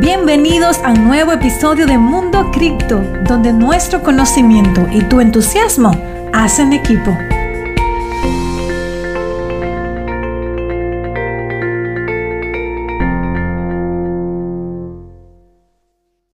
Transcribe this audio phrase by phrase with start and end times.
[0.00, 5.90] Bienvenidos a un nuevo episodio de Mundo Cripto, donde nuestro conocimiento y tu entusiasmo
[6.32, 7.10] hacen equipo.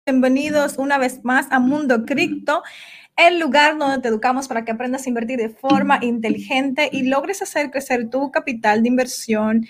[0.06, 2.64] Bienvenidos una vez más a Mundo Cripto
[3.16, 7.42] el lugar donde te educamos para que aprendas a invertir de forma inteligente y logres
[7.42, 9.68] hacer crecer tu capital de inversión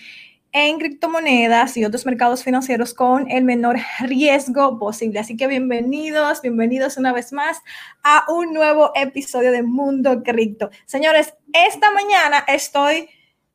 [0.53, 5.19] en criptomonedas y otros mercados financieros con el menor riesgo posible.
[5.19, 7.61] Así que bienvenidos, bienvenidos una vez más
[8.03, 10.69] a un nuevo episodio de Mundo Cripto.
[10.85, 13.09] Señores, esta mañana estoy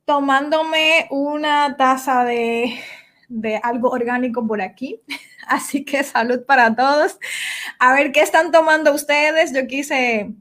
[0.05, 2.75] tomándome una taza de,
[3.29, 5.01] de algo orgánico por aquí.
[5.47, 7.21] Así que salud para todos.
[7.79, 9.55] A ver qué están tomando ustedes.
[9.55, 10.35] Yo quise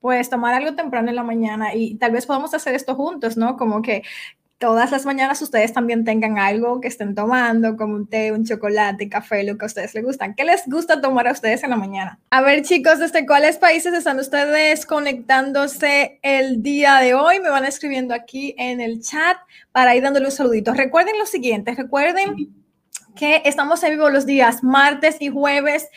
[0.00, 3.56] pues tomar algo temprano en la mañana y tal vez podamos hacer esto juntos, ¿no?
[3.56, 4.02] Como que
[4.62, 9.08] todas las mañanas ustedes también tengan algo que estén tomando, como un té, un chocolate,
[9.08, 10.36] café, lo que a ustedes les gustan.
[10.36, 12.20] ¿Qué les gusta tomar a ustedes en la mañana?
[12.30, 17.40] A ver, chicos, ¿desde cuáles países están ustedes conectándose el día de hoy?
[17.40, 19.36] Me van escribiendo aquí en el chat
[19.72, 20.72] para ir dándole un saludito.
[20.74, 22.52] Recuerden lo siguiente, recuerden
[23.16, 25.88] que estamos en vivo los días martes y jueves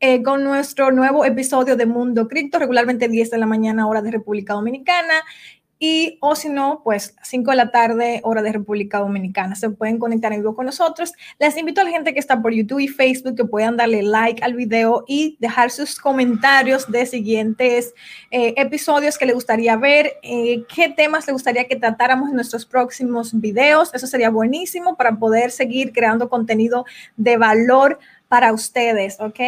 [0.00, 4.10] eh, con nuestro nuevo episodio de Mundo Cripto, regularmente 10 de la mañana, hora de
[4.10, 5.22] República Dominicana.
[5.86, 9.54] Y, o si no, pues 5 de la tarde, hora de República Dominicana.
[9.54, 11.12] Se pueden conectar en vivo con nosotros.
[11.38, 14.42] Les invito a la gente que está por YouTube y Facebook que puedan darle like
[14.42, 17.92] al video y dejar sus comentarios de siguientes
[18.30, 22.64] eh, episodios que le gustaría ver, eh, qué temas le gustaría que tratáramos en nuestros
[22.64, 23.92] próximos videos.
[23.92, 26.86] Eso sería buenísimo para poder seguir creando contenido
[27.18, 27.98] de valor
[28.34, 29.38] para ustedes, ¿ok?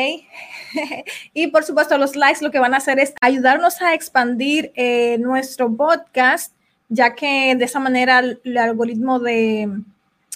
[1.34, 5.18] y por supuesto, los likes lo que van a hacer es ayudarnos a expandir eh,
[5.18, 6.52] nuestro podcast,
[6.88, 9.68] ya que de esa manera el, algoritmo de,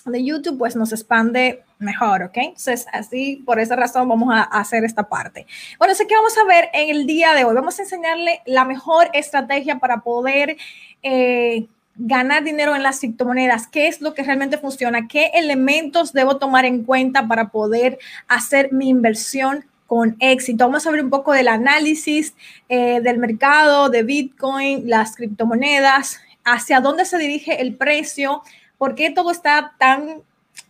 [0.04, 2.38] de, YouTube pues nos expande mejor, ¿ok?
[2.38, 5.46] Entonces, así, por esa razón vamos a, hacer esta parte.
[5.78, 7.54] Bueno, sé que vamos a ver en el día de hoy.
[7.54, 10.56] Vamos a enseñarle la mejor estrategia para poder...
[11.04, 11.68] Eh,
[12.02, 16.64] ganar dinero en las criptomonedas, qué es lo que realmente funciona, qué elementos debo tomar
[16.64, 20.64] en cuenta para poder hacer mi inversión con éxito.
[20.64, 22.34] Vamos a ver un poco del análisis
[22.70, 28.42] eh, del mercado de Bitcoin, las criptomonedas, hacia dónde se dirige el precio,
[28.78, 30.22] por qué todo está tan,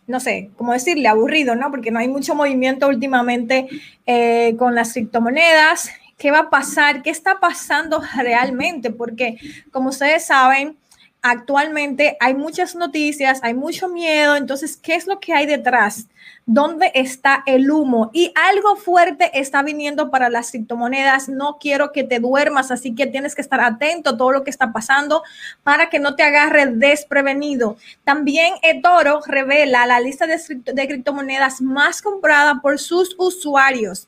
[0.07, 1.71] no sé, cómo decirle, aburrido, ¿no?
[1.71, 3.69] Porque no hay mucho movimiento últimamente
[4.05, 5.91] eh, con las criptomonedas.
[6.17, 7.01] ¿Qué va a pasar?
[7.03, 8.91] ¿Qué está pasando realmente?
[8.91, 9.37] Porque,
[9.71, 10.77] como ustedes saben,
[11.21, 16.07] actualmente hay muchas noticias, hay mucho miedo, entonces, ¿qué es lo que hay detrás?
[16.47, 18.09] ¿Dónde está el humo?
[18.13, 21.29] Y algo fuerte está viniendo para las criptomonedas.
[21.29, 24.49] No quiero que te duermas, así que tienes que estar atento a todo lo que
[24.49, 25.23] está pasando
[25.63, 27.77] para que no te agarre desprevenido.
[28.03, 34.07] También eToro revela la lista de, criptomonedas más comprada por sus usuarios.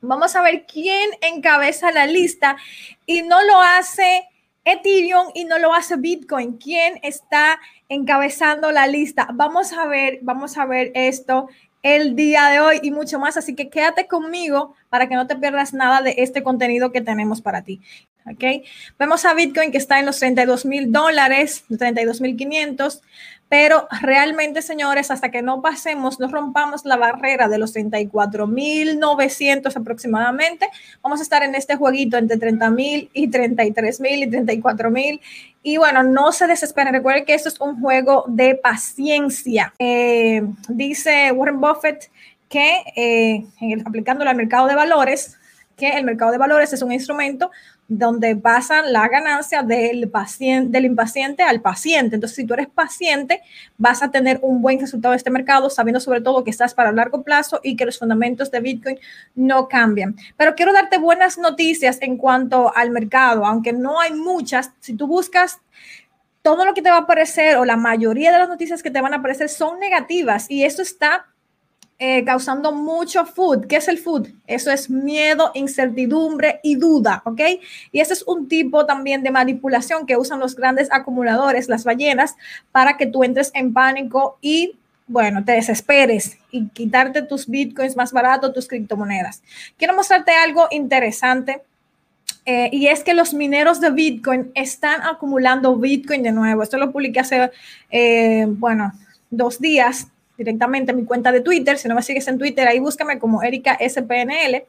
[0.00, 2.56] Vamos a ver quién encabeza la lista
[3.06, 4.29] y no lo hace
[4.64, 6.58] Ethereum y no lo hace Bitcoin.
[6.58, 9.28] ¿Quién está encabezando la lista?
[9.32, 11.48] Vamos a ver, vamos a ver esto
[11.82, 13.36] el día de hoy y mucho más.
[13.36, 17.40] Así que quédate conmigo para que no te pierdas nada de este contenido que tenemos
[17.40, 17.80] para ti.
[18.26, 18.64] ¿Ok?
[18.98, 23.02] Vemos a Bitcoin que está en los 32 mil dólares, 32 mil 500.
[23.50, 30.68] Pero realmente, señores, hasta que no pasemos, no rompamos la barrera de los 34.900 aproximadamente,
[31.02, 35.20] vamos a estar en este jueguito entre 30.000 y 33.000 y 34.000.
[35.62, 36.94] Y bueno, no se desesperen.
[36.94, 39.74] Recuerden que esto es un juego de paciencia.
[39.78, 42.10] Eh, dice Warren Buffett
[42.48, 43.46] que eh,
[43.86, 45.38] aplicándolo al mercado de valores,
[45.76, 47.50] que el mercado de valores es un instrumento
[47.90, 52.14] donde pasan la ganancia del paciente, del impaciente al paciente.
[52.14, 53.42] Entonces, si tú eres paciente,
[53.78, 56.92] vas a tener un buen resultado de este mercado, sabiendo sobre todo que estás para
[56.92, 58.98] largo plazo y que los fundamentos de Bitcoin
[59.34, 60.14] no cambian.
[60.36, 64.70] Pero quiero darte buenas noticias en cuanto al mercado, aunque no hay muchas.
[64.78, 65.58] Si tú buscas
[66.42, 69.00] todo lo que te va a aparecer o la mayoría de las noticias que te
[69.00, 71.26] van a aparecer son negativas y eso está
[72.02, 73.66] eh, causando mucho food.
[73.66, 74.28] ¿Qué es el food?
[74.46, 77.42] Eso es miedo, incertidumbre y duda, ¿ok?
[77.92, 82.36] Y ese es un tipo también de manipulación que usan los grandes acumuladores, las ballenas,
[82.72, 88.12] para que tú entres en pánico y, bueno, te desesperes y quitarte tus bitcoins más
[88.12, 89.42] baratos, tus criptomonedas.
[89.76, 91.60] Quiero mostrarte algo interesante.
[92.46, 96.62] Eh, y es que los mineros de Bitcoin están acumulando Bitcoin de nuevo.
[96.62, 97.50] Esto lo publiqué hace,
[97.90, 98.92] eh, bueno,
[99.30, 100.08] dos días
[100.40, 101.76] directamente en mi cuenta de Twitter.
[101.76, 104.64] Si no me sigues en Twitter, ahí búscame como Erika SPNL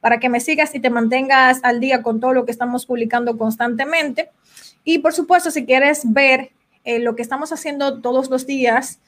[0.00, 3.36] para que me sigas y te mantengas al día con todo lo que estamos publicando
[3.36, 4.30] constantemente.
[4.82, 6.52] Y por supuesto, si quieres ver
[6.84, 8.98] eh, lo que estamos haciendo todos los días,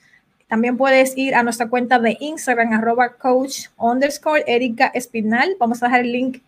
[0.48, 5.56] También puedes ir a nuestra cuenta de Instagram, arroba coach underscore Erika Espinal.
[5.58, 6.42] Vamos a dejar el link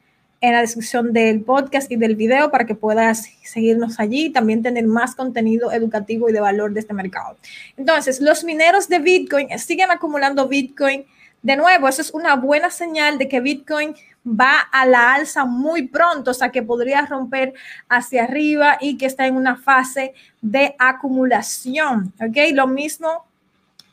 [0.44, 4.62] en la descripción del podcast y del video para que puedas seguirnos allí y también
[4.62, 7.38] tener más contenido educativo y de valor de este mercado.
[7.78, 11.06] Entonces, los mineros de Bitcoin siguen acumulando Bitcoin.
[11.42, 13.94] De nuevo, eso es una buena señal de que Bitcoin
[14.26, 17.54] va a la alza muy pronto, o sea que podría romper
[17.88, 20.12] hacia arriba y que está en una fase
[20.42, 22.12] de acumulación.
[22.20, 22.36] ¿Ok?
[22.52, 23.24] Lo mismo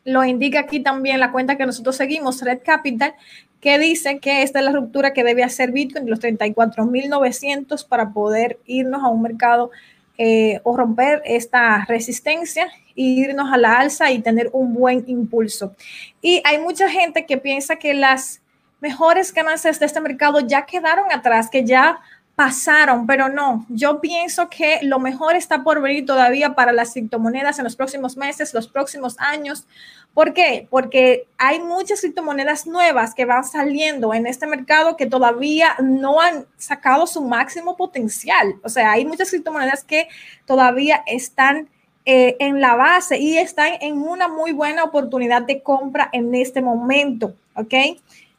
[0.03, 3.13] lo indica aquí también la cuenta que nosotros seguimos, Red Capital,
[3.61, 8.59] que dice que esta es la ruptura que debe hacer Bitcoin los 34.900 para poder
[8.65, 9.69] irnos a un mercado
[10.17, 12.65] eh, o romper esta resistencia
[12.95, 15.75] e irnos a la alza y tener un buen impulso.
[16.21, 18.41] Y hay mucha gente que piensa que las
[18.81, 21.99] mejores ganancias de este mercado ya quedaron atrás, que ya
[22.41, 27.59] pasaron, pero no, yo pienso que lo mejor está por venir todavía para las criptomonedas
[27.59, 29.67] en los próximos meses, los próximos años.
[30.15, 30.65] ¿Por qué?
[30.71, 36.47] Porque hay muchas criptomonedas nuevas que van saliendo en este mercado que todavía no han
[36.57, 38.55] sacado su máximo potencial.
[38.63, 40.07] O sea, hay muchas criptomonedas que
[40.47, 41.69] todavía están
[42.05, 46.63] eh, en la base y están en una muy buena oportunidad de compra en este
[46.63, 47.35] momento.
[47.53, 47.73] ¿Ok?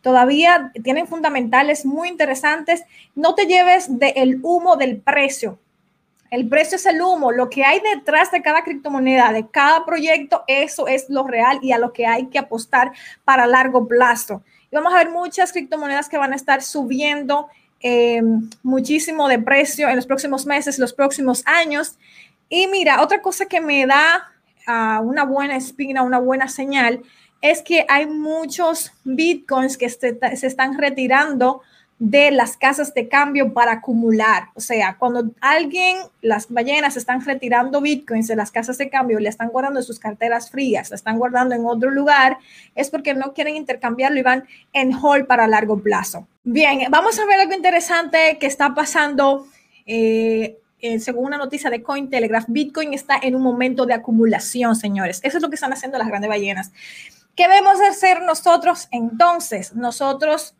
[0.03, 2.85] Todavía tienen fundamentales muy interesantes.
[3.15, 5.59] No te lleves del humo del precio.
[6.31, 7.33] El precio es el humo.
[7.33, 11.73] Lo que hay detrás de cada criptomoneda, de cada proyecto, eso es lo real y
[11.73, 12.93] a lo que hay que apostar
[13.25, 14.43] para largo plazo.
[14.71, 17.49] Y vamos a ver muchas criptomonedas que van a estar subiendo
[17.81, 18.23] eh,
[18.63, 21.99] muchísimo de precio en los próximos meses, los próximos años.
[22.49, 24.31] Y mira, otra cosa que me da
[24.67, 27.03] uh, una buena espina, una buena señal,
[27.43, 31.61] es que hay muchos bitcoins que se, están retirando
[31.99, 34.49] de las casas de cambio para acumular.
[34.55, 39.29] O sea, cuando alguien, las ballenas están retirando bitcoins de las casas de cambio, le
[39.29, 42.39] están guardando en sus carteras frías, la están guardando en otro lugar,
[42.75, 46.27] es porque no quieren intercambiarlo y van en hold para largo plazo.
[46.45, 49.47] Bien, vamos a ver algo interesante que está pasando.
[49.87, 55.21] Eh, eh, según una noticia de Cointelegraph, Bitcoin está en un momento de acumulación, señores.
[55.23, 56.73] Eso es lo que están haciendo las grandes ballenas.
[57.35, 59.75] ¿Qué debemos hacer nosotros entonces?
[59.75, 60.55] Nosotros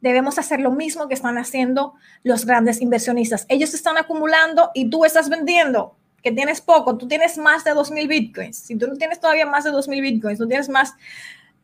[0.00, 3.46] debemos hacer lo mismo que están haciendo los grandes inversionistas.
[3.48, 8.08] Ellos están acumulando y tú estás vendiendo, que tienes poco, tú tienes más de 2.000
[8.08, 8.56] bitcoins.
[8.56, 10.94] Si tú no tienes todavía más de 2.000 bitcoins, tú tienes más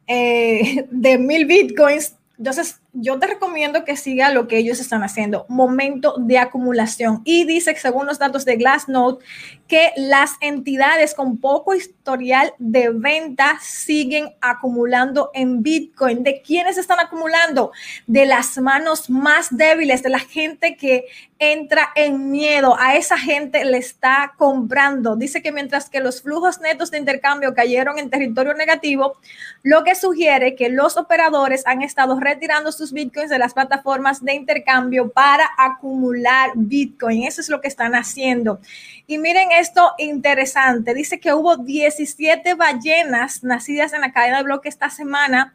[0.06, 5.46] eh, de 1.000 bitcoins, entonces, yo te recomiendo que siga lo que ellos están haciendo,
[5.48, 7.22] momento de acumulación.
[7.24, 9.24] Y dice, según los datos de Glassnode,
[9.66, 16.22] que las entidades con poco historial de venta siguen acumulando en Bitcoin.
[16.22, 17.72] ¿De quiénes están acumulando?
[18.06, 21.06] De las manos más débiles, de la gente que
[21.38, 22.76] entra en miedo.
[22.78, 25.16] A esa gente le está comprando.
[25.16, 29.16] Dice que mientras que los flujos netos de intercambio cayeron en territorio negativo,
[29.62, 34.32] lo que sugiere que los operadores han estado retirando sus bitcoins de las plataformas de
[34.32, 37.24] intercambio para acumular bitcoin.
[37.24, 38.60] Eso es lo que están haciendo.
[39.06, 40.94] Y miren esto interesante.
[40.94, 45.52] Dice que hubo 17 ballenas nacidas en la cadena de bloque esta semana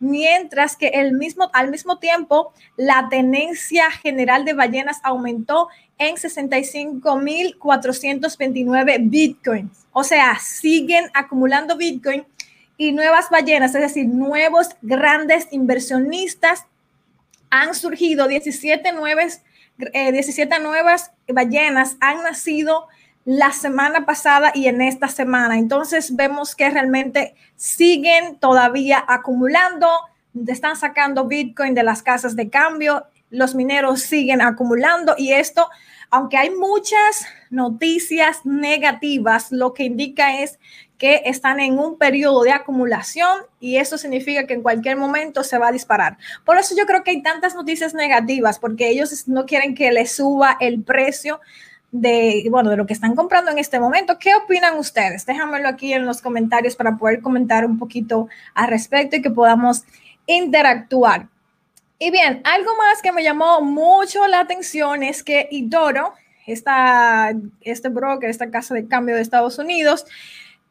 [0.00, 9.10] mientras que el mismo, al mismo tiempo la tenencia general de ballenas aumentó en 65.429
[9.10, 9.86] bitcoins.
[9.92, 12.24] O sea, siguen acumulando bitcoin
[12.78, 16.64] y nuevas ballenas, es decir, nuevos grandes inversionistas,
[17.50, 19.42] han surgido 17 nuevas,
[19.76, 22.86] 17 eh, nuevas ballenas, han nacido
[23.24, 25.58] la semana pasada y en esta semana.
[25.58, 29.88] Entonces vemos que realmente siguen todavía acumulando,
[30.46, 35.68] están sacando Bitcoin de las casas de cambio, los mineros siguen acumulando y esto,
[36.10, 40.58] aunque hay muchas noticias negativas, lo que indica es
[40.98, 45.56] que están en un periodo de acumulación y eso significa que en cualquier momento se
[45.56, 46.18] va a disparar.
[46.44, 50.16] Por eso yo creo que hay tantas noticias negativas, porque ellos no quieren que les
[50.16, 51.40] suba el precio
[51.92, 54.18] de, bueno, de lo que están comprando en este momento.
[54.18, 55.24] ¿Qué opinan ustedes?
[55.24, 59.84] Déjamelo aquí en los comentarios para poder comentar un poquito al respecto y que podamos
[60.26, 61.28] interactuar.
[62.00, 66.14] Y bien, algo más que me llamó mucho la atención es que Idoro,
[66.46, 70.06] esta, este broker, esta casa de cambio de Estados Unidos,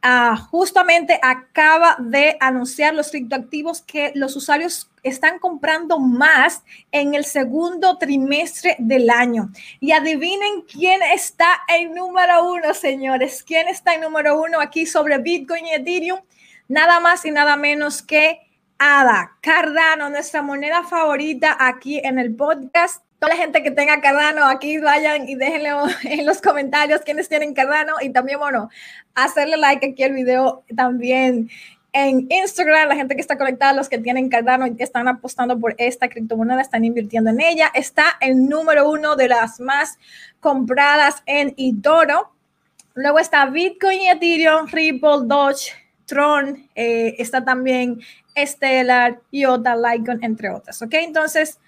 [0.09, 7.25] Ah, justamente acaba de anunciar los criptoactivos que los usuarios están comprando más en el
[7.25, 9.49] segundo trimestre del año.
[9.81, 13.43] Y adivinen quién está en número uno, señores.
[13.43, 16.21] ¿Quién está en número uno aquí sobre Bitcoin y Ethereum?
[16.69, 18.39] Nada más y nada menos que
[18.79, 23.03] ADA, Cardano, nuestra moneda favorita aquí en el podcast.
[23.19, 25.71] toda la gente que tenga Cardano, aquí vayan y déjenle
[26.03, 28.69] en los comentarios quiénes tienen Cardano y también, bueno,
[29.25, 31.49] hacerle like aquí al video también
[31.93, 35.59] en Instagram, la gente que está conectada, los que tienen Cardano y que están apostando
[35.59, 37.71] por esta criptomoneda, están invirtiendo en ella.
[37.73, 39.97] Está el número uno de las más
[40.39, 42.31] compradas en eToro.
[42.93, 45.71] Luego está Bitcoin Ethereum, Ripple, Doge,
[46.05, 47.99] Tron, eh, está también
[48.35, 50.81] Stellar, IOTA, Litecoin, entre otras.
[50.81, 50.93] ¿Ok?
[50.93, 51.59] Entonces,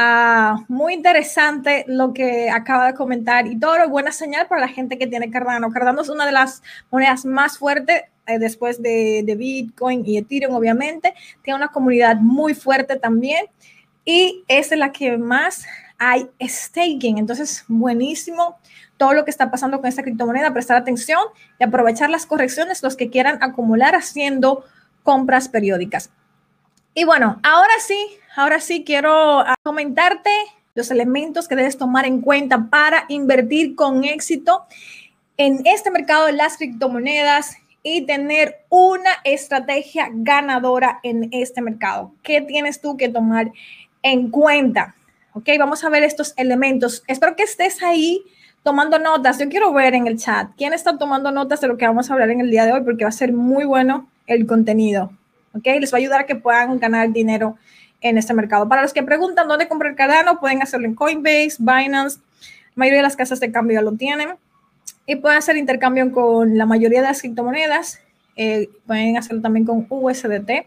[0.00, 4.96] Ah, muy interesante lo que acaba de comentar y todo buena señal para la gente
[4.96, 5.72] que tiene Cardano.
[5.72, 11.14] Cardano es una de las monedas más fuertes eh, después de, Bitcoin y Ethereum, obviamente.
[11.42, 13.46] Tiene una comunidad muy fuerte también
[14.04, 15.66] y es la que más
[15.98, 17.18] hay staking.
[17.18, 18.56] Entonces, buenísimo
[18.98, 21.22] todo lo que está pasando con esta criptomoneda, prestar atención
[21.58, 24.64] y aprovechar las correcciones los que quieran acumular haciendo
[25.02, 26.12] compras periódicas.
[26.94, 27.96] Y bueno, ahora sí,
[28.38, 30.30] ahora sí quiero ah, comentarte
[30.76, 34.64] los elementos que debes tomar en cuenta para invertir con éxito
[35.36, 42.12] en este mercado de las criptomonedas y tener una estrategia ganadora en este mercado.
[42.22, 43.50] ¿Qué tienes tú que tomar
[44.02, 44.94] en cuenta?
[45.32, 47.02] Ok, vamos a ver estos elementos.
[47.08, 48.22] Espero que estés ahí
[48.62, 49.38] tomando notas.
[49.40, 52.12] Yo quiero ver en el chat quién está tomando notas de lo que vamos a
[52.12, 55.10] hablar en el día de hoy porque va a ser muy bueno el contenido.
[55.54, 55.66] ¿ok?
[55.80, 57.56] Les va a ayudar a que puedan ganar dinero
[58.00, 58.68] en este mercado.
[58.68, 63.02] Para los que preguntan dónde comprar Cardano, pueden hacerlo en Coinbase, Binance, la mayoría de
[63.02, 64.36] las casas de cambio ya lo tienen
[65.06, 68.00] y pueden hacer intercambio con la mayoría de las criptomonedas,
[68.36, 70.66] eh, pueden hacerlo también con USDT,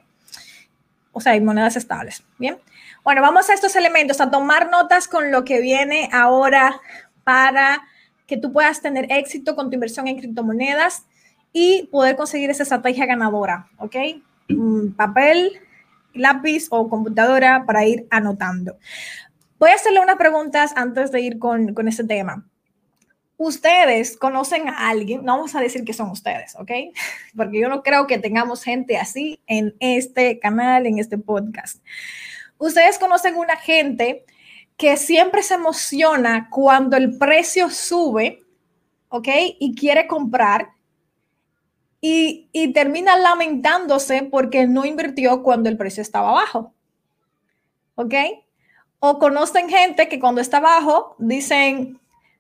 [1.13, 2.57] o sea, hay monedas estables, ¿bien?
[3.03, 6.79] Bueno, vamos a estos elementos, a tomar notas con lo que viene ahora
[7.23, 7.83] para
[8.27, 11.05] que tú puedas tener éxito con tu inversión en criptomonedas
[11.53, 13.95] y poder conseguir esa estrategia ganadora, ¿ok?
[14.97, 15.61] papel,
[16.13, 18.77] lápiz o computadora para ir anotando.
[19.59, 22.45] Voy a hacerle unas preguntas antes de ir con, con este tema.
[23.37, 26.71] Ustedes conocen a alguien, no vamos a decir que son ustedes, ¿ok?
[27.35, 31.83] Porque yo no creo que tengamos gente así en este canal, en este podcast.
[32.57, 34.25] Ustedes conocen una gente
[34.77, 38.43] que siempre se emociona cuando el precio sube,
[39.09, 39.27] ¿ok?
[39.59, 40.69] Y quiere comprar
[42.01, 46.73] y, termina lamentándose porque no invirtió cuando el precio estaba bajo.
[47.95, 48.13] ¿Ok?
[48.99, 51.99] O conocen gente que cuando está bajo dicen,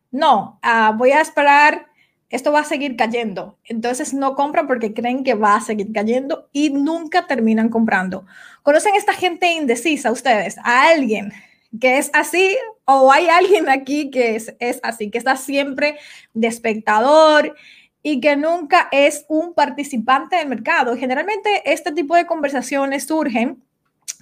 [0.09, 1.87] no, ah, voy a esperar,
[2.29, 3.57] esto va a seguir cayendo.
[3.65, 8.25] Entonces no compran porque creen que va a seguir cayendo y nunca terminan comprando.
[8.63, 10.57] ¿Conocen esta gente indecisa ustedes?
[10.63, 11.31] ¿A alguien
[11.79, 15.97] que es así o hay alguien aquí que es, es así, que está siempre
[16.33, 17.55] de espectador?
[18.03, 20.95] Y que nunca es un participante del mercado.
[20.95, 23.61] Generalmente este tipo de conversaciones surgen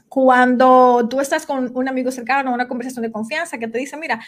[0.10, 4.20] cuando tú estás con un amigo cercano, una conversación de confianza que te dice, mira,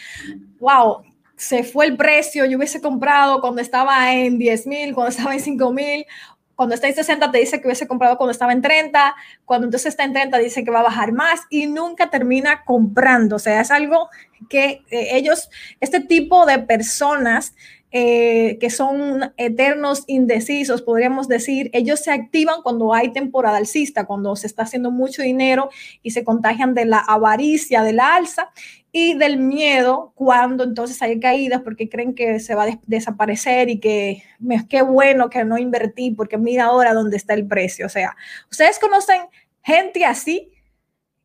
[0.60, 1.02] wow,
[1.36, 5.40] se fue el precio, yo hubiese comprado cuando estaba en 10 mil, cuando estaba en
[5.40, 6.06] 5 mil,
[6.54, 9.88] cuando está en 60 te dice que hubiese comprado cuando estaba en 30, cuando entonces
[9.88, 13.36] está en 30 dice que va a bajar más y nunca termina comprando.
[13.36, 14.08] O sea, es algo
[14.48, 17.54] que eh, ellos, este tipo de personas
[17.94, 24.34] eh, que son eternos indecisos, podríamos decir, ellos se activan cuando hay temporada alcista, cuando
[24.34, 25.68] se está haciendo mucho dinero
[26.02, 28.50] y se contagian de la avaricia, de la alza
[28.92, 33.78] y del miedo cuando entonces hay caídas porque creen que se va a desaparecer y
[33.78, 34.22] que
[34.70, 37.86] qué bueno que no invertí porque mira ahora dónde está el precio.
[37.86, 38.16] O sea,
[38.50, 39.22] ustedes conocen
[39.62, 40.51] gente así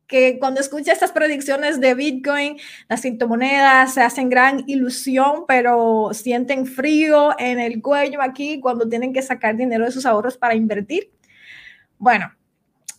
[0.08, 2.56] que cuando escucha estas predicciones de Bitcoin,
[2.88, 9.12] las criptomonedas se hacen gran ilusión, pero sienten frío en el cuello aquí cuando tienen
[9.12, 11.12] que sacar dinero de sus ahorros para invertir.
[11.98, 12.32] Bueno,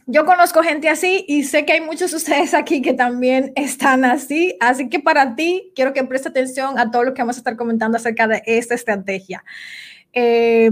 [0.06, 4.06] yo conozco gente así y sé que hay muchos de ustedes aquí que también están
[4.06, 4.56] así.
[4.60, 7.56] Así que para ti, quiero que preste atención a todo lo que vamos a estar
[7.56, 9.44] comentando acerca de esta estrategia.
[10.14, 10.70] Eh,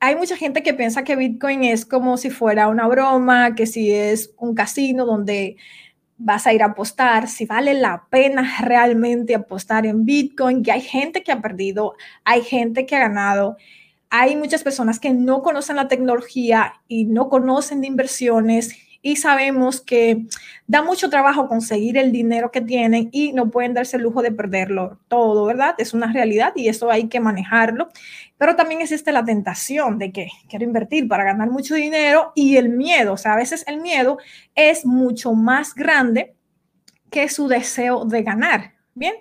[0.00, 3.92] hay mucha gente que piensa que Bitcoin es como si fuera una broma, que si
[3.92, 5.56] es un casino donde
[6.16, 10.80] vas a ir a apostar, si vale la pena realmente apostar en Bitcoin, que hay
[10.80, 13.58] gente que ha perdido, hay gente que ha ganado,
[14.08, 19.80] hay muchas personas que no conocen la tecnología y no conocen de inversiones y sabemos
[19.80, 20.26] que
[20.66, 24.32] da mucho trabajo conseguir el dinero que tienen y no pueden darse el lujo de
[24.32, 25.74] perderlo todo, ¿verdad?
[25.78, 27.88] Es una realidad y eso hay que manejarlo.
[28.36, 32.68] Pero también existe la tentación de que quiero invertir para ganar mucho dinero y el
[32.68, 34.18] miedo, o sea, a veces el miedo
[34.54, 36.34] es mucho más grande
[37.10, 38.79] que su deseo de ganar.
[38.94, 39.14] Bien,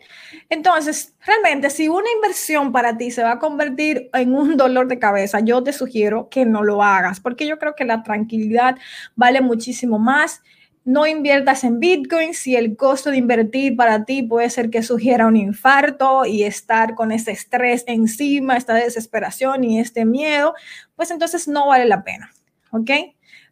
[0.50, 4.98] entonces, realmente, si una inversión para ti se va a convertir en un dolor de
[5.00, 8.78] cabeza, yo te sugiero que no lo hagas, porque yo creo que la tranquilidad
[9.16, 10.42] vale muchísimo más
[10.86, 15.28] no inviertas en Bitcoin si el costo de invertir para ti puede ser que sugiera
[15.28, 20.56] un infarto y estar con ese estrés encima, esta desesperación y este miedo,
[20.96, 22.32] pues entonces no vale la pena,
[22.72, 22.90] ¿ok?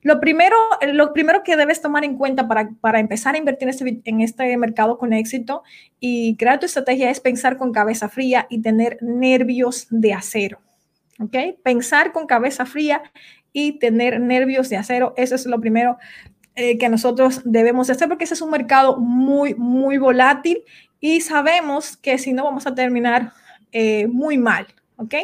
[0.07, 0.55] Lo primero,
[0.93, 4.21] lo primero que debes tomar en cuenta para, para empezar a invertir en este, en
[4.21, 5.63] este mercado con éxito
[5.99, 10.61] y crear tu estrategia es pensar con cabeza fría y tener nervios de acero.
[11.19, 11.35] ¿Ok?
[11.61, 13.03] Pensar con cabeza fría
[13.51, 15.97] y tener nervios de acero, eso es lo primero
[16.55, 20.63] eh, que nosotros debemos hacer porque ese es un mercado muy, muy volátil
[21.01, 23.33] y sabemos que si no vamos a terminar
[23.73, 24.67] eh, muy mal.
[24.97, 25.15] ¿Ok?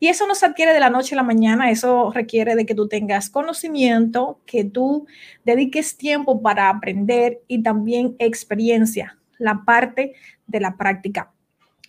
[0.00, 2.74] Y eso no se adquiere de la noche a la mañana, eso requiere de que
[2.74, 5.06] tú tengas conocimiento, que tú
[5.44, 10.14] dediques tiempo para aprender y también experiencia, la parte
[10.46, 11.32] de la práctica.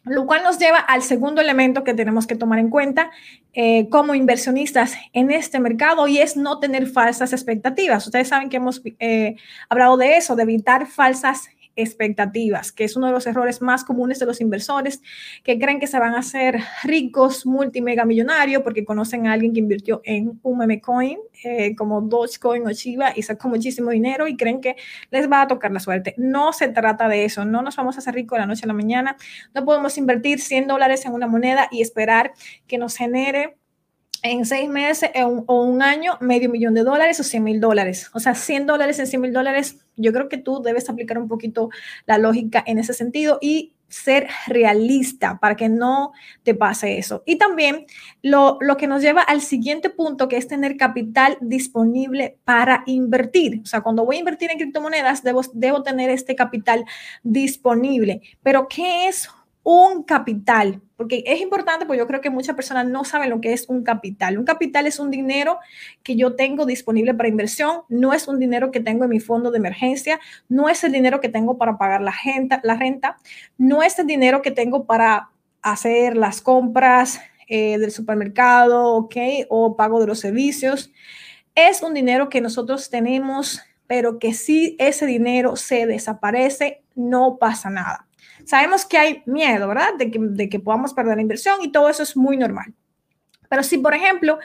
[0.05, 3.12] Lo cual nos lleva al segundo elemento que tenemos que tomar en cuenta
[3.53, 8.05] eh, como inversionistas en este mercado y es no tener falsas expectativas.
[8.05, 9.36] Ustedes saben que hemos eh,
[9.67, 11.50] hablado de eso, de evitar falsas
[11.81, 15.01] expectativas, que es uno de los errores más comunes de los inversores
[15.43, 19.59] que creen que se van a hacer ricos, multimega millonarios, porque conocen a alguien que
[19.59, 24.36] invirtió en un meme coin eh, como Dogecoin o Shiba y sacó muchísimo dinero y
[24.36, 24.75] creen que
[25.12, 26.15] les va a tocar la suerte.
[26.17, 28.67] No se trata de eso, no nos vamos a hacer ricos de la noche a
[28.67, 29.15] la mañana,
[29.53, 32.33] no podemos invertir 100 dólares en una moneda y esperar
[32.67, 33.59] que nos genere
[34.24, 35.10] en seis meses
[35.48, 38.10] o un año medio millón de dólares o 100 mil dólares.
[38.14, 41.28] O sea, 100 dólares en 100 mil dólares, yo creo que tú debes aplicar un
[41.28, 41.70] poquito
[42.06, 46.12] la lógica en ese sentido y ser realista para que no
[46.44, 47.24] te pase eso.
[47.26, 47.86] Y también
[48.22, 53.62] lo, lo, que nos lleva al siguiente punto, que es tener capital disponible para invertir.
[53.64, 56.86] O sea, cuando voy a invertir en criptomonedas, debo, debo tener este capital
[57.24, 58.22] disponible.
[58.44, 59.28] Pero, ¿qué es
[59.72, 63.54] un capital, porque es importante, porque yo creo que muchas personas no saben lo que
[63.54, 64.40] es un capital.
[64.40, 65.60] Un capital es un dinero
[66.02, 69.52] que yo tengo disponible para inversión, no es un dinero que tengo en mi fondo
[69.52, 73.18] de emergencia, no es el dinero que tengo para pagar la, renta, la renta
[73.60, 75.30] no es el dinero que tengo para
[75.62, 79.18] hacer las compras eh, del supermercado, ¿ok?
[79.50, 80.92] O pago de los servicios.
[81.54, 87.70] Es un dinero que nosotros tenemos, pero que si ese dinero se desaparece, no pasa
[87.70, 88.08] nada.
[88.50, 89.94] Sabemos que hay miedo, ¿verdad?
[90.00, 92.74] De que, de que podamos perder la inversión y todo eso es muy normal.
[93.48, 94.40] Pero si, por ejemplo,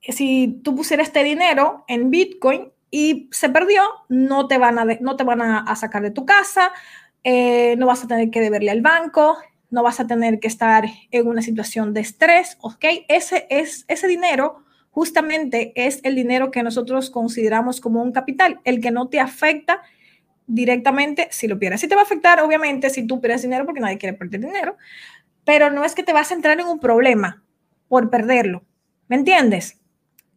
[0.00, 5.16] si tú pusieras este dinero en Bitcoin y se perdió, no te van a, no
[5.16, 6.72] te van a, sacar de tu casa,
[7.22, 9.36] eh, no vas a tener que deberle al banco,
[9.68, 12.86] no vas a tener que estar en una situación de estrés, ¿ok?
[13.08, 18.80] Ese, es, ese dinero justamente es el dinero que nosotros consideramos como un capital, el
[18.80, 19.82] que no te afecta
[20.46, 21.80] directamente si lo pierdes.
[21.80, 24.76] Sí te va a afectar, obviamente, si tú pierdes dinero, porque nadie quiere perder dinero,
[25.44, 27.42] pero no es que te vas a entrar en un problema
[27.88, 28.64] por perderlo.
[29.08, 29.80] ¿Me entiendes?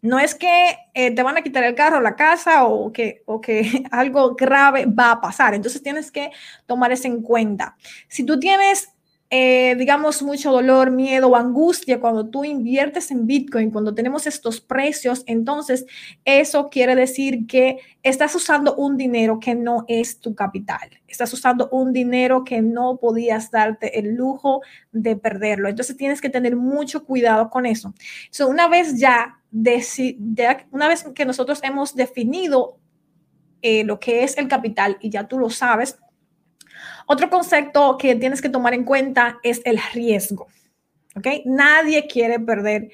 [0.01, 3.41] No es que eh, te van a quitar el carro, la casa o que, o
[3.41, 5.53] que algo grave va a pasar.
[5.53, 6.31] Entonces tienes que
[6.65, 7.75] tomar eso en cuenta.
[8.07, 8.89] Si tú tienes
[9.29, 14.61] eh, digamos, mucho dolor, miedo o angustia cuando tú inviertes en Bitcoin, cuando tenemos estos
[14.61, 15.85] precios, entonces
[16.23, 21.01] eso quiere decir que estás usando un dinero que no es tu capital.
[21.09, 24.61] Estás usando un dinero que no podías darte el lujo
[24.93, 25.67] de perderlo.
[25.67, 27.93] Entonces tienes que tener mucho cuidado con eso.
[28.29, 29.41] So, una vez ya,
[30.71, 32.77] una vez que nosotros hemos definido
[33.61, 35.97] eh, lo que es el capital y ya tú lo sabes,
[37.07, 40.47] otro concepto que tienes que tomar en cuenta es el riesgo.
[41.15, 41.27] ¿Ok?
[41.45, 42.89] Nadie quiere perder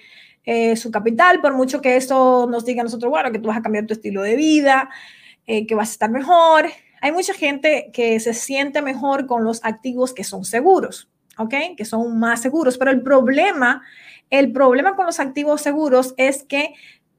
[0.46, 3.58] eh, su capital, por mucho que eso nos diga a nosotros, bueno, que tú vas
[3.58, 4.90] a cambiar tu estilo de vida,
[5.48, 6.68] eh, que vas a estar mejor.
[7.02, 11.54] Hay mucha gente que se siente mejor con los activos que son seguros, ¿ok?
[11.76, 12.78] Que son más seguros.
[12.78, 13.82] Pero el problema,
[14.30, 16.74] el problema con los activos seguros es que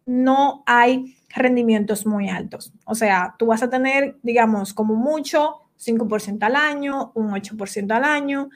[0.06, 2.72] no hay rendimientos muy altos.
[2.84, 8.04] O sea, tú vas a tener, digamos, como mucho 5% al año, un 8% al
[8.04, 8.50] año,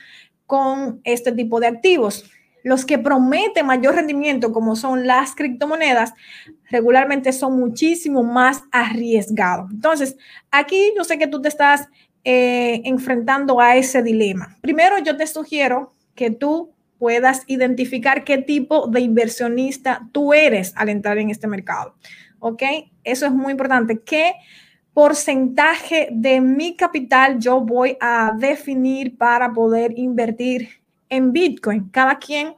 [0.47, 2.31] con este tipo de activos.
[2.65, 6.13] Los que prometen mayor rendimiento, como son las criptomonedas,
[6.71, 9.71] regularmente son muchísimo más arriesgados.
[9.71, 10.17] Entonces,
[10.51, 11.89] aquí yo sé que tú te estás
[12.25, 14.57] eh, enfrentando a ese dilema.
[14.61, 20.89] Primero, yo te sugiero que tú puedas identificar qué tipo de inversionista tú eres al
[20.89, 21.95] entrar en este mercado.
[22.41, 22.63] ¿Ok?
[23.05, 24.01] Eso es muy importante.
[24.05, 24.35] ¿Qué
[24.99, 30.71] porcentaje de mi capital yo voy a definir para poder invertir
[31.09, 31.89] en Bitcoin.
[31.91, 32.57] Cada quien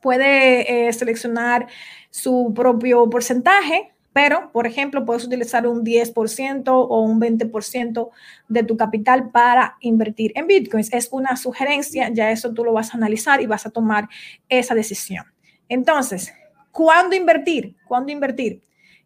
[0.00, 1.68] puede eh, seleccionar
[2.10, 8.10] su propio porcentaje, pero, por ejemplo, puedes utilizar un 10% o un 20%
[8.48, 10.92] de tu capital para invertir en Bitcoins.
[10.92, 14.08] Es una sugerencia, ya eso tú lo vas a analizar y vas a tomar
[14.48, 15.24] esa decisión.
[15.68, 16.34] Entonces,
[16.72, 17.76] ¿cuándo invertir?
[17.86, 18.60] ¿Cuándo invertir?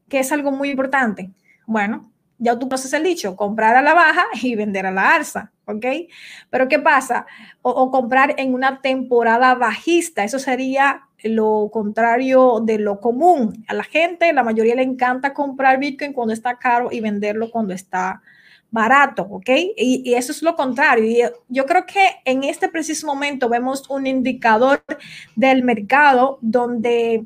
[0.08, 1.30] Que es algo muy importante.
[1.66, 5.52] Bueno, ya tú conoces el dicho, comprar a la baja y vender a la alza,
[5.66, 5.86] ¿ok?
[6.50, 7.26] Pero ¿qué pasa?
[7.62, 13.64] O, comprar en una temporada bajista, eso sería lo contrario de lo común.
[13.68, 17.72] A la gente, la mayoría le encanta comprar Bitcoin cuando está caro y venderlo cuando
[17.72, 18.20] está
[18.70, 19.48] barato, ¿ok?
[19.76, 21.04] Y, y, eso es lo contrario.
[21.04, 24.84] Y yo creo que en este preciso momento vemos un indicador
[25.36, 27.24] del mercado donde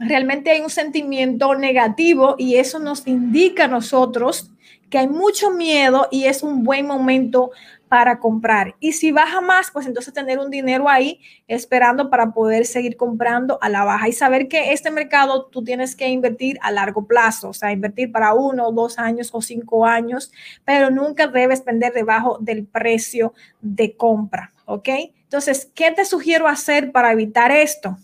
[0.00, 4.50] realmente hay un sentimiento negativo y eso nos indica a nosotros
[4.88, 7.52] que hay mucho miedo y es un buen momento
[7.88, 8.76] para comprar.
[8.80, 13.58] Y si baja más, pues entonces tener un dinero ahí esperando para poder seguir comprando
[13.60, 17.50] a la baja y saber que este mercado tú tienes que invertir a largo plazo,
[17.50, 20.32] o sea, invertir para uno, dos años o cinco años,
[20.64, 24.88] pero nunca debes vender debajo del precio de compra, ¿ok?
[25.24, 27.96] Entonces, ¿qué te sugiero hacer para evitar esto?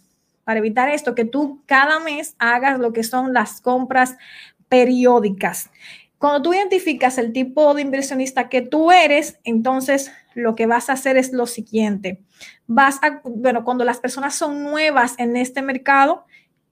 [0.46, 4.16] Para evitar esto, que tú cada mes hagas lo que son las compras
[4.68, 5.70] periódicas.
[6.18, 10.92] Cuando tú identificas el tipo de inversionista que tú eres, entonces lo que vas a
[10.92, 12.22] hacer es lo siguiente.
[12.68, 16.26] Vas a, bueno, cuando las personas son nuevas en este mercado,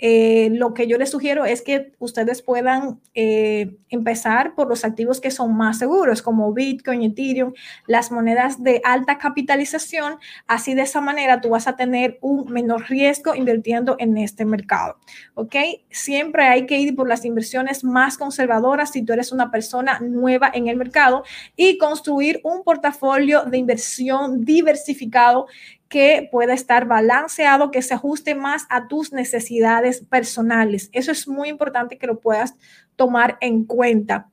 [0.06, 5.18] eh, lo que yo les sugiero es que ustedes puedan eh, empezar por los activos
[5.18, 7.54] que son más seguros, como Bitcoin, Ethereum,
[7.86, 10.18] las monedas de alta capitalización.
[10.46, 14.98] Así de esa manera tú vas a tener un menor riesgo invirtiendo en este mercado.
[15.32, 15.56] ¿Ok?
[15.88, 20.50] Siempre hay que ir por las inversiones más conservadoras si tú eres una persona nueva
[20.52, 21.24] en el mercado
[21.56, 25.46] y construir un portafolio de inversión diversificado
[25.88, 30.90] que pueda estar balanceado, que se ajuste más a tus necesidades personales.
[30.92, 32.54] Eso es muy importante que lo puedas
[32.96, 34.28] tomar en cuenta.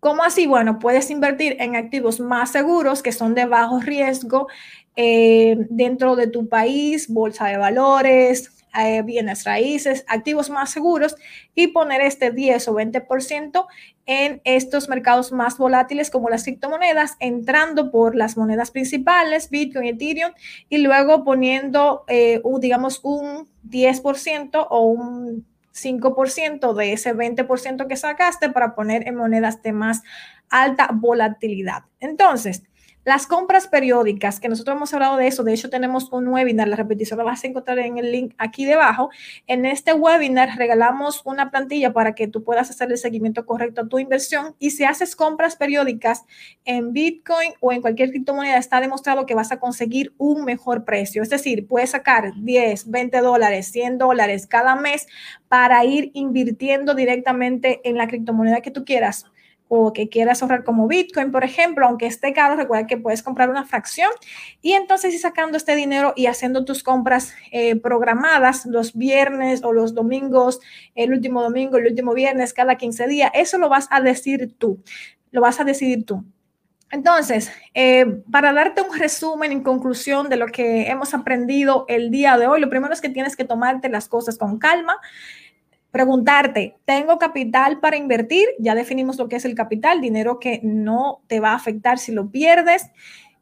[0.00, 0.46] ¿Cómo así?
[0.46, 4.48] Bueno, puedes invertir en activos más seguros que son de bajo riesgo
[4.96, 11.16] eh, dentro de tu país, bolsa de valores, eh, bienes raíces, activos más seguros
[11.54, 13.66] y poner este 10 o 20%
[14.06, 20.32] en estos mercados más volátiles como las criptomonedas, entrando por las monedas principales, Bitcoin, Ethereum,
[20.68, 28.50] y luego poniendo, eh, digamos, un 10% o un 5% de ese 20% que sacaste
[28.50, 30.02] para poner en monedas de más
[30.48, 31.84] alta volatilidad.
[32.00, 32.64] Entonces,
[33.04, 36.76] las compras periódicas, que nosotros hemos hablado de eso, de hecho tenemos un webinar, la
[36.76, 39.08] repetición la vas a encontrar en el link aquí debajo.
[39.46, 43.88] En este webinar regalamos una plantilla para que tú puedas hacer el seguimiento correcto a
[43.88, 46.24] tu inversión y si haces compras periódicas
[46.66, 51.22] en Bitcoin o en cualquier criptomoneda, está demostrado que vas a conseguir un mejor precio.
[51.22, 55.06] Es decir, puedes sacar 10, 20 dólares, 100 dólares cada mes
[55.48, 59.24] para ir invirtiendo directamente en la criptomoneda que tú quieras
[59.72, 63.48] o que quieras ahorrar como Bitcoin, por ejemplo, aunque esté caro, recuerda que puedes comprar
[63.50, 64.10] una fracción
[64.60, 69.72] y entonces ir sacando este dinero y haciendo tus compras eh, programadas los viernes o
[69.72, 70.58] los domingos,
[70.96, 73.30] el último domingo, el último viernes, cada 15 días.
[73.32, 74.82] Eso lo vas a decir tú,
[75.30, 76.24] lo vas a decidir tú.
[76.90, 82.36] Entonces, eh, para darte un resumen en conclusión de lo que hemos aprendido el día
[82.38, 84.96] de hoy, lo primero es que tienes que tomarte las cosas con calma.
[85.90, 88.48] Preguntarte, ¿tengo capital para invertir?
[88.58, 92.12] Ya definimos lo que es el capital, dinero que no te va a afectar si
[92.12, 92.90] lo pierdes.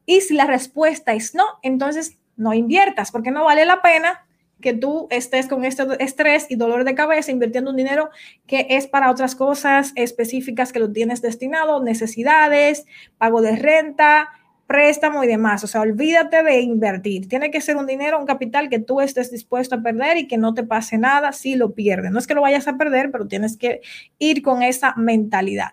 [0.06, 4.24] Y si la respuesta es no, entonces no inviertas, porque no vale la pena
[4.60, 8.10] que tú estés con este estrés y dolor de cabeza invirtiendo un dinero
[8.46, 12.86] que es para otras cosas específicas que lo tienes destinado, necesidades,
[13.18, 14.30] pago de renta,
[14.68, 15.64] préstamo y demás.
[15.64, 17.26] O sea, olvídate de invertir.
[17.26, 20.36] Tiene que ser un dinero, un capital que tú estés dispuesto a perder y que
[20.36, 22.12] no te pase nada si lo pierdes.
[22.12, 23.80] No es que lo vayas a perder, pero tienes que
[24.18, 25.70] ir con esa mentalidad.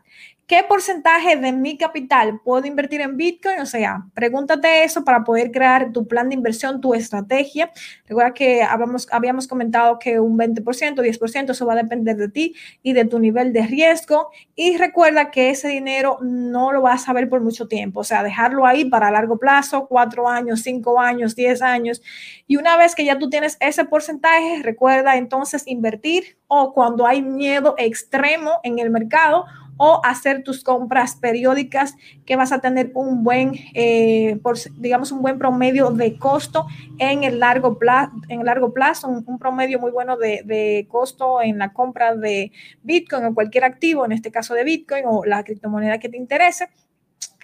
[0.47, 3.61] ¿Qué porcentaje de mi capital puedo invertir en Bitcoin?
[3.61, 7.71] O sea, pregúntate eso para poder crear tu plan de inversión, tu estrategia.
[8.05, 12.55] Recuerda que habíamos, habíamos comentado que un 20%, 10%, eso va a depender de ti
[12.83, 14.29] y de tu nivel de riesgo.
[14.55, 18.01] Y recuerda que ese dinero no lo vas a ver por mucho tiempo.
[18.01, 22.03] O sea, dejarlo ahí para largo plazo, cuatro años, cinco años, diez años.
[22.45, 27.23] Y una vez que ya tú tienes ese porcentaje, recuerda entonces invertir o cuando hay
[27.23, 29.45] miedo extremo en el mercado
[29.77, 34.39] o hacer tus compras periódicas que vas a tener un buen, eh,
[34.77, 36.65] digamos, un buen promedio de costo
[36.97, 41.57] en el largo plazo, en largo plazo un, promedio muy bueno de, de, costo en
[41.57, 42.51] la compra de
[42.83, 46.69] Bitcoin o cualquier activo, en este caso de Bitcoin o la criptomoneda que te interese.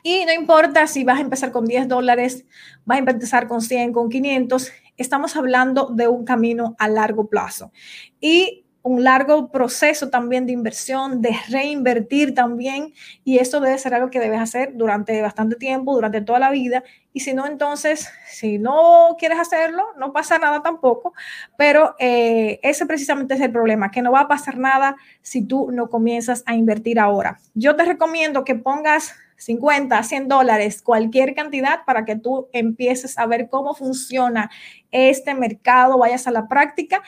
[0.04, 2.46] Y no importa si vas a empezar con 10 dólares,
[2.86, 7.72] vas a empezar con 100, con 500, estamos hablando de un camino a largo plazo.
[8.20, 14.10] Y un largo proceso también de inversión, de reinvertir también, y esto debe ser algo
[14.10, 18.58] que debes hacer durante bastante tiempo, durante toda la vida, y si no, entonces, si
[18.58, 21.14] no quieres hacerlo, no pasa nada tampoco,
[21.58, 25.72] pero eh, ese precisamente es el problema, que no va a pasar nada si tú
[25.72, 27.40] no comienzas a invertir ahora.
[27.54, 33.26] Yo te recomiendo que pongas 50, 100 dólares, cualquier cantidad para que tú empieces a
[33.26, 34.52] ver cómo funciona
[34.92, 37.02] este mercado, vayas a la práctica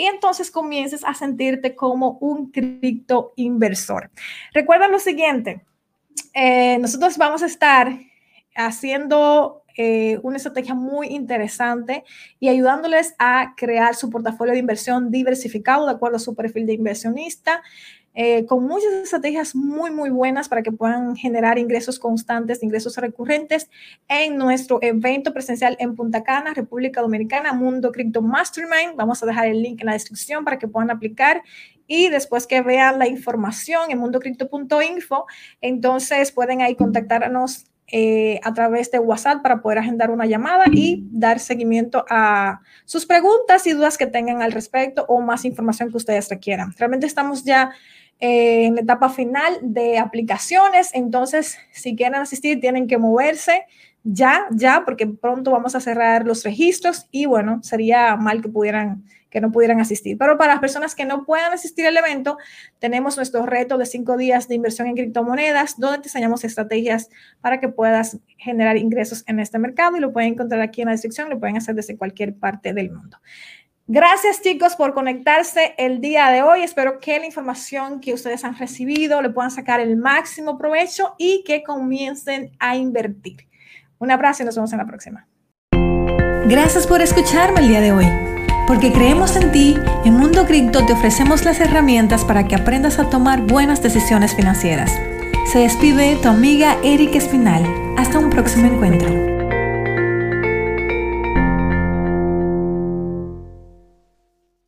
[0.00, 4.10] y entonces comiences a sentirte como un cripto inversor.
[4.54, 5.66] Recuerda lo siguiente,
[6.32, 7.98] eh, nosotros vamos a estar
[8.56, 12.02] haciendo eh, una estrategia muy interesante
[12.38, 16.72] y ayudándoles a crear su portafolio de inversión diversificado de acuerdo a su perfil de
[16.72, 17.62] inversionista.
[18.14, 23.70] Eh, con muchas estrategias muy, muy buenas para que puedan generar ingresos constantes, ingresos recurrentes
[24.08, 28.96] en nuestro evento presencial en Punta Cana, República Dominicana, Mundo Crypto Mastermind.
[28.96, 31.42] Vamos a dejar el link en la descripción para que puedan aplicar
[31.86, 35.26] y después que vean la información en mundocrypto.info,
[35.60, 41.08] entonces pueden ahí contactarnos eh, a través de WhatsApp para poder agendar una llamada y
[41.10, 45.96] dar seguimiento a sus preguntas y dudas que tengan al respecto o más información que
[45.96, 46.72] ustedes requieran.
[46.78, 47.72] Realmente estamos ya
[48.20, 50.90] en la etapa final de aplicaciones.
[50.94, 53.64] Entonces, si quieren asistir, tienen que moverse
[54.02, 59.04] ya, ya, porque pronto vamos a cerrar los registros y bueno, sería mal que pudieran
[59.30, 60.18] que no pudieran asistir.
[60.18, 62.36] Pero para las personas que no puedan asistir al evento,
[62.78, 67.08] tenemos nuestro reto de cinco días de inversión en criptomonedas, donde te enseñamos estrategias
[67.40, 70.92] para que puedas generar ingresos en este mercado y lo pueden encontrar aquí en la
[70.92, 73.18] descripción, lo pueden hacer desde cualquier parte del mundo.
[73.92, 76.62] Gracias chicos por conectarse el día de hoy.
[76.62, 81.42] Espero que la información que ustedes han recibido le puedan sacar el máximo provecho y
[81.44, 83.48] que comiencen a invertir.
[83.98, 85.26] Un abrazo y nos vemos en la próxima.
[86.46, 88.06] Gracias por escucharme el día de hoy.
[88.68, 93.10] Porque creemos en ti, en Mundo Cripto te ofrecemos las herramientas para que aprendas a
[93.10, 94.96] tomar buenas decisiones financieras.
[95.50, 97.64] Se despide tu amiga Erika Espinal.
[97.98, 99.29] Hasta un próximo encuentro.